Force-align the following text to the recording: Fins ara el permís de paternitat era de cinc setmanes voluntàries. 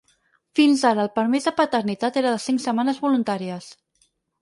Fins 0.59 0.81
ara 0.91 1.03
el 1.03 1.11
permís 1.19 1.47
de 1.51 1.53
paternitat 1.61 2.19
era 2.25 2.35
de 2.39 2.43
cinc 2.49 2.67
setmanes 2.67 3.07
voluntàries. 3.07 3.73